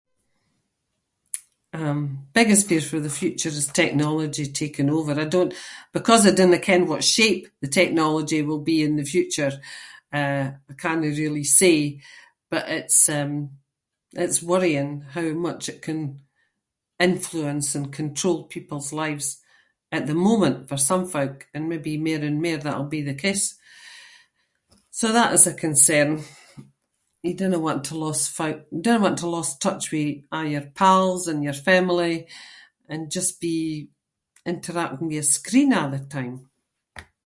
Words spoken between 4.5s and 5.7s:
taking over. I don’t-